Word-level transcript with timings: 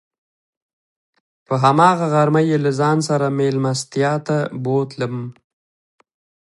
په 1.45 1.53
هماغه 1.63 2.05
غرمه 2.13 2.41
یې 2.49 2.57
له 2.65 2.71
ځان 2.79 2.97
سره 3.09 3.25
میلمستیا 3.37 4.13
ته 4.27 4.37
بوتلم. 4.63 5.15